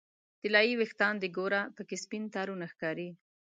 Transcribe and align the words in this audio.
طلایې 0.41 0.73
ویښان 0.79 1.15
دې 1.21 1.29
ګوره 1.37 1.61
پکې 1.75 1.95
سپین 2.03 2.23
تارونه 2.35 2.65
ښکاري 2.73 3.09